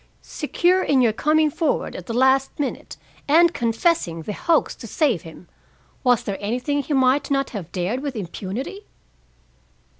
Secure 0.23 0.81
in 0.81 0.99
your 1.01 1.13
coming 1.13 1.51
forward 1.51 1.95
at 1.95 2.07
the 2.07 2.13
last 2.15 2.59
minute 2.59 2.97
and 3.27 3.53
confessing 3.53 4.23
the 4.23 4.33
hoax 4.33 4.73
to 4.73 4.87
save 4.87 5.21
him, 5.21 5.47
was 6.03 6.23
there 6.23 6.37
anything 6.41 6.81
he 6.81 6.93
might 6.95 7.29
not 7.29 7.51
have 7.51 7.71
dared 7.71 7.99
with 7.99 8.15
impunity?" 8.15 8.87